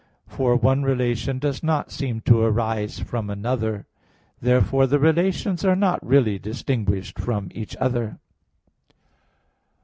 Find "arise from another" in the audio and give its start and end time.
2.41-3.85